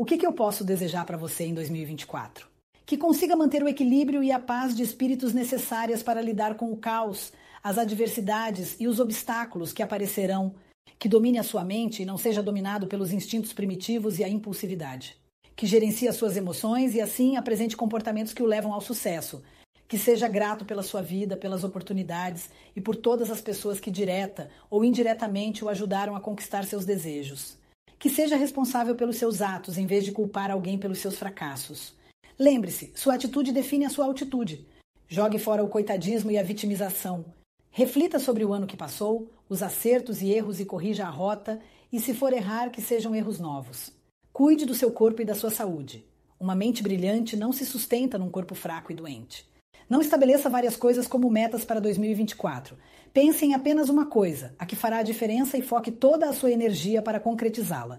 [0.00, 2.46] O que, que eu posso desejar para você em 2024?
[2.86, 6.76] Que consiga manter o equilíbrio e a paz de espíritos necessárias para lidar com o
[6.76, 7.32] caos,
[7.64, 10.54] as adversidades e os obstáculos que aparecerão,
[11.00, 15.16] que domine a sua mente e não seja dominado pelos instintos primitivos e a impulsividade.
[15.56, 19.42] Que gerencie as suas emoções e assim apresente comportamentos que o levam ao sucesso.
[19.88, 24.48] Que seja grato pela sua vida, pelas oportunidades e por todas as pessoas que direta
[24.70, 27.58] ou indiretamente o ajudaram a conquistar seus desejos.
[27.98, 31.94] Que seja responsável pelos seus atos em vez de culpar alguém pelos seus fracassos.
[32.38, 34.64] Lembre-se, sua atitude define a sua altitude.
[35.08, 37.24] Jogue fora o coitadismo e a vitimização.
[37.70, 41.60] Reflita sobre o ano que passou, os acertos e erros e corrija a rota,
[41.92, 43.90] e se for errar, que sejam erros novos.
[44.32, 46.04] Cuide do seu corpo e da sua saúde.
[46.38, 49.44] Uma mente brilhante não se sustenta num corpo fraco e doente.
[49.88, 52.76] Não estabeleça várias coisas como metas para 2024.
[53.12, 56.50] Pense em apenas uma coisa, a que fará a diferença e foque toda a sua
[56.50, 57.98] energia para concretizá-la.